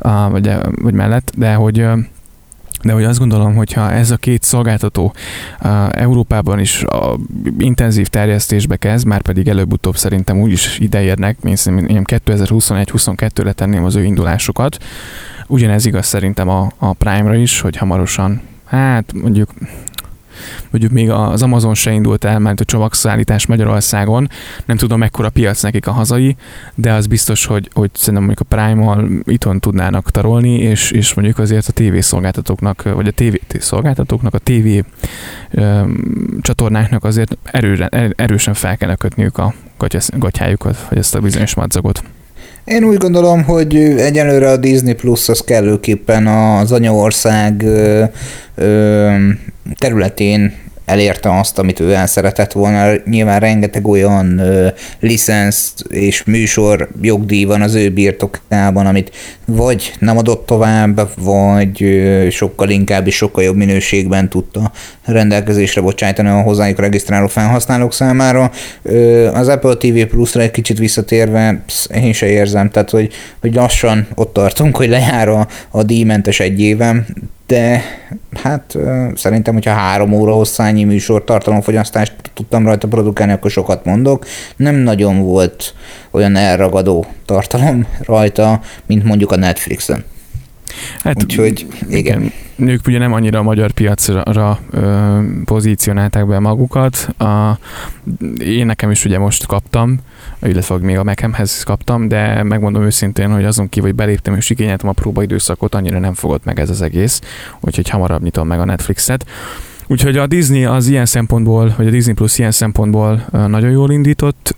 [0.00, 1.98] uh, vagy, vagy mellett, de hogy uh,
[2.82, 5.14] de hogy azt gondolom, hogyha ez a két szolgáltató
[5.62, 7.18] uh, Európában is a
[7.58, 14.04] intenzív terjesztésbe kezd, már pedig előbb-utóbb szerintem úgy is ideérnek, mint 2021-22-re tenném az ő
[14.04, 14.78] indulásukat.
[15.46, 19.50] Ugyanez igaz szerintem a, a Prime-ra is, hogy hamarosan, hát mondjuk
[20.70, 24.28] mondjuk még az Amazon se indult el, mert a csomagszállítás Magyarországon,
[24.64, 26.36] nem tudom mekkora piac nekik a hazai,
[26.74, 31.38] de az biztos, hogy, hogy szerintem mondjuk a Prime-mal itthon tudnának tarolni, és, és mondjuk
[31.38, 34.68] azért a TV szolgáltatóknak, vagy a TV szolgáltatóknak, a TV
[36.40, 39.54] csatornáknak azért erőre, erősen fel kell kötniük a
[40.16, 42.02] gatyájukat, vagy ezt a bizonyos madzagot.
[42.68, 47.64] Én úgy gondolom, hogy egyelőre a Disney Plus az kellőképpen az anyaország
[49.78, 50.52] területén
[50.88, 52.92] elérte azt, amit ő el szeretett volna.
[53.04, 54.68] Nyilván rengeteg olyan ö,
[55.00, 59.10] licensz és műsor jogdíj van az ő birtokában, amit
[59.44, 64.72] vagy nem adott tovább, vagy ö, sokkal inkább és sokkal jobb minőségben tudta
[65.04, 68.50] rendelkezésre bocsájtani a hozzájuk regisztráló felhasználók számára.
[68.82, 71.62] Ö, az Apple TV Plus-ra egy kicsit visszatérve,
[71.94, 76.60] én se érzem, tehát hogy, hogy lassan ott tartunk, hogy lejár a, a díjmentes egy
[76.60, 77.06] évem,
[77.48, 77.82] de
[78.42, 78.76] hát
[79.14, 84.26] szerintem, hogyha három óra hosszányi műsor tartalomfogyasztást tudtam rajta produkálni, akkor sokat mondok.
[84.56, 85.74] Nem nagyon volt
[86.10, 90.04] olyan elragadó tartalom rajta, mint mondjuk a Netflixen.
[91.02, 91.98] Hát, Úgyhogy igen.
[91.98, 92.32] igen.
[92.56, 96.96] Ők ugye nem annyira a magyar piacra ö, pozícionálták be magukat.
[97.18, 97.58] A,
[98.38, 99.98] én nekem is ugye most kaptam,
[100.42, 104.88] illetve még a Mekemhez kaptam, de megmondom őszintén, hogy azon kívül, hogy beléptem és igényeltem
[104.88, 107.20] a próbaidőszakot, annyira nem fogott meg ez az egész,
[107.60, 109.26] úgyhogy hamarabb nyitom meg a Netflixet.
[109.90, 114.54] Úgyhogy a Disney az ilyen szempontból, vagy a Disney Plus ilyen szempontból nagyon jól indított,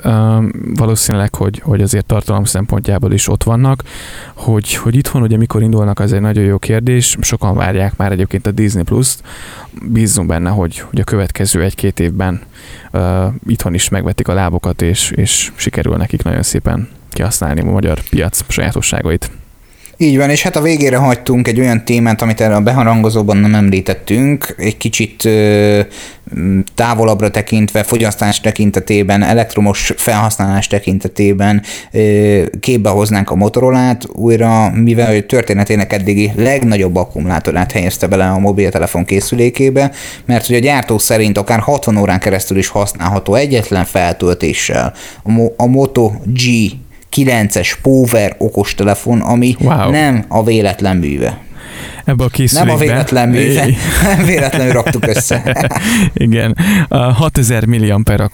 [0.75, 3.83] valószínűleg, hogy, hogy azért tartalom szempontjából is ott vannak,
[4.35, 8.47] hogy, hogy itthon ugye mikor indulnak, az egy nagyon jó kérdés, sokan várják már egyébként
[8.47, 9.23] a Disney Plus-t,
[9.83, 12.41] bízzunk benne, hogy, hogy a következő egy-két évben
[12.93, 13.01] uh,
[13.47, 18.45] itthon is megvetik a lábokat, és, és sikerül nekik nagyon szépen kihasználni a magyar piac
[18.49, 19.31] sajátosságait.
[20.03, 23.55] Így van, és hát a végére hagytunk egy olyan témát, amit erre a beharangozóban nem
[23.55, 25.81] említettünk, egy kicsit ö,
[26.75, 35.21] távolabbra tekintve, fogyasztás tekintetében, elektromos felhasználás tekintetében ö, képbe hoznánk a Motorolát újra, mivel ő
[35.21, 39.93] történetének eddigi legnagyobb akkumulátorát helyezte bele a mobiltelefon készülékébe,
[40.25, 44.93] mert hogy a gyártó szerint akár 60 órán keresztül is használható egyetlen feltöltéssel.
[45.23, 46.43] A, Mo- a Moto G
[47.17, 49.91] 9-es Power okostelefon, ami wow.
[49.91, 51.39] nem a véletlen műve.
[52.05, 52.73] Ebbe a készülékbe.
[52.73, 53.67] Nem a véletlen műve,
[54.03, 55.69] nem véletlenül raktuk össze.
[56.15, 56.57] Igen.
[56.89, 58.31] 6000 milliamper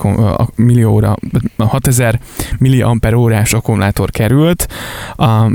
[0.55, 1.17] millióra,
[1.57, 2.21] 6000
[2.59, 4.69] milliamper órás akkumulátor került,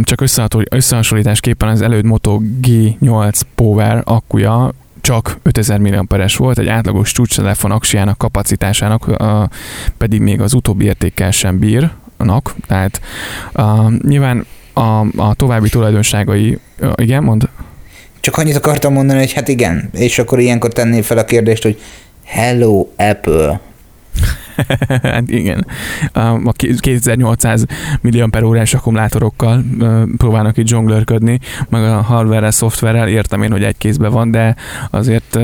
[0.03, 0.21] csak
[0.69, 8.17] összehasonlításképpen az előtt Moto G8 Power akkuja csak 5000 mAh volt, egy átlagos csúcstelefon aksiának
[8.17, 9.09] kapacitásának
[9.97, 11.91] pedig még az utóbbi értékkel sem bír,
[12.23, 13.01] nak, tehát
[13.53, 17.49] uh, nyilván a, a további tulajdonságai, uh, igen, mond?
[18.19, 21.81] Csak annyit akartam mondani, hogy hát igen, és akkor ilyenkor tenné fel a kérdést, hogy
[22.25, 23.59] Hello Apple,
[25.03, 25.67] hát igen.
[26.13, 27.65] A 2800
[28.01, 29.63] milliamper órás akkumulátorokkal
[30.17, 34.55] próbálnak itt zsonglőrködni, meg a hardware szoftverrel értem én, hogy egy kézben van, de
[34.89, 35.39] azért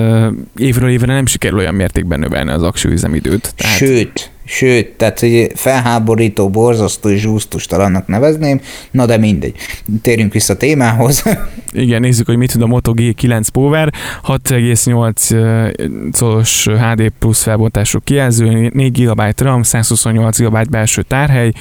[0.58, 3.54] évről évre nem sikerül olyan mértékben növelni az aksi üzemidőt.
[3.56, 3.76] Tehát...
[3.76, 9.56] Sőt, Sőt, tehát hogy felháborító, borzasztó és zsúsztustalannak nevezném, na de mindegy.
[10.02, 11.24] Térjünk vissza a témához.
[11.72, 13.94] Igen, nézzük, hogy mit tud a Moto G9 Power,
[14.28, 21.52] 6,8 szoros HD plusz felbontású kijelző, 4 GB RAM, 128 GB belső tárhely,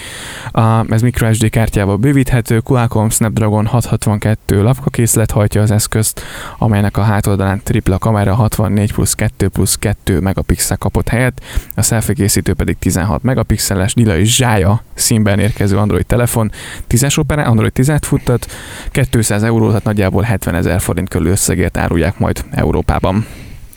[0.88, 6.22] ez microSD kártyával bővíthető, Qualcomm Snapdragon 662 lapkakészlet hajtja az eszközt,
[6.59, 11.42] amelynek a hátoldalán tripla kamera 64 plusz 2 plusz 2 megapixel kapott helyet,
[11.75, 16.52] a selfie készítő pedig 16 megapixeles, lila és zsája színben érkező Android telefon,
[16.88, 18.46] 10-es operá, Android 10-et futtat,
[19.10, 23.26] 200 euró, tehát nagyjából 70 ezer forint körül összegért árulják majd Európában.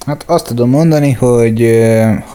[0.06, 1.60] Hát azt tudom mondani, hogy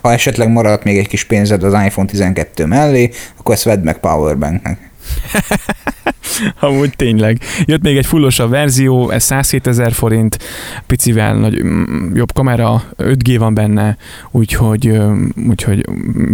[0.01, 3.99] ha esetleg maradt még egy kis pénzed az iPhone 12 mellé, akkor ezt vedd meg
[3.99, 4.91] powerbanknek.
[6.61, 7.41] Amúgy tényleg.
[7.65, 10.39] Jött még egy fullosabb verzió, ez 107 ezer forint,
[10.87, 13.97] picivel nagy, mm, jobb kamera, 5G van benne,
[14.31, 15.01] úgyhogy,
[15.49, 15.87] úgyhogy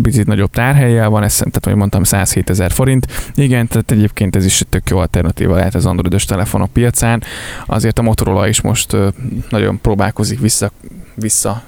[0.02, 3.06] picit nagyobb tárhelyel van, ez, tehát ahogy mondtam, 107 ezer forint.
[3.34, 7.22] Igen, tehát egyébként ez is tök jó alternatíva lehet az androidos telefonok piacán.
[7.66, 8.96] Azért a Motorola is most
[9.48, 10.70] nagyon próbálkozik vissza,
[11.14, 11.62] vissza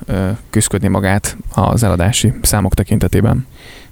[0.50, 3.46] küzdködni magát az eladási számok tekintetében.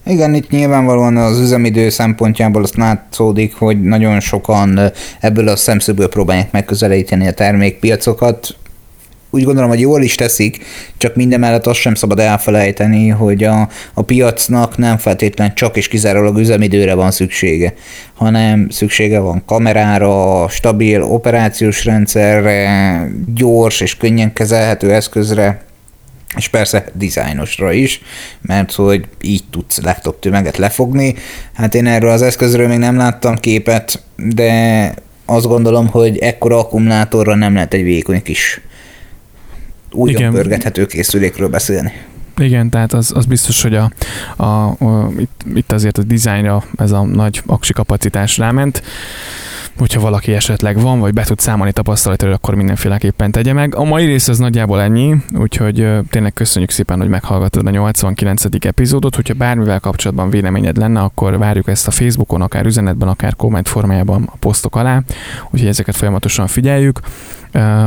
[0.06, 4.80] Igen, itt nyilvánvalóan az üzemidő szempontjából azt látszódik, hogy nagyon sokan
[5.20, 8.54] ebből a szemszögből próbálják megközelíteni a termékpiacokat.
[9.30, 10.64] Úgy gondolom, hogy jól is teszik,
[10.96, 15.88] csak minden mellett azt sem szabad elfelejteni, hogy a, a piacnak nem feltétlenül csak és
[15.88, 17.74] kizárólag üzemidőre van szüksége,
[18.14, 25.62] hanem szüksége van kamerára, stabil operációs rendszerre, gyors és könnyen kezelhető eszközre,
[26.36, 28.02] és persze dizájnosra is,
[28.40, 31.14] mert hogy így tudsz legtöbb tömeget lefogni.
[31.54, 37.34] Hát én erről az eszközről még nem láttam képet, de azt gondolom, hogy ekkora akkumulátorra
[37.34, 38.60] nem lehet egy vékony kis
[39.92, 41.92] újon pörgethető készülékről beszélni.
[42.36, 43.90] Igen, tehát az, az biztos, hogy a,
[44.36, 48.82] a, a, itt, itt azért a dizájnra ez a nagy aksi kapacitás ráment
[49.78, 53.74] hogyha valaki esetleg van, vagy be tud számolni tapasztalatról, akkor mindenféleképpen tegye meg.
[53.74, 58.44] A mai rész az nagyjából ennyi, úgyhogy tényleg köszönjük szépen, hogy meghallgattad a 89.
[58.60, 59.14] epizódot.
[59.14, 64.28] Hogyha bármivel kapcsolatban véleményed lenne, akkor várjuk ezt a Facebookon, akár üzenetben, akár komment formájában
[64.32, 65.02] a posztok alá,
[65.50, 67.00] úgyhogy ezeket folyamatosan figyeljük.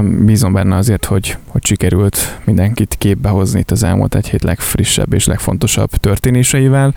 [0.01, 5.13] Bízom benne azért, hogy, hogy sikerült mindenkit képbe hozni itt az elmúlt egy hét legfrissebb
[5.13, 6.93] és legfontosabb történéseivel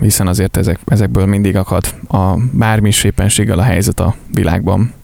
[0.00, 4.94] hiszen azért ezek, ezekből mindig akad a bármi is éppenséggel a helyzet a világban.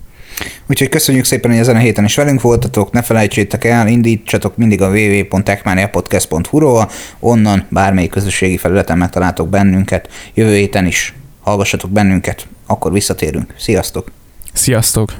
[0.67, 4.83] Úgyhogy köszönjük szépen, hogy ezen a héten is velünk voltatok, ne felejtsétek el, indítsatok mindig
[4.83, 13.55] a www.techmaniapodcast.hu-ról, onnan bármelyik közösségi felületen megtaláltok bennünket, jövő héten is hallgassatok bennünket, akkor visszatérünk.
[13.59, 14.11] Sziasztok!
[14.53, 15.13] Sziasztok!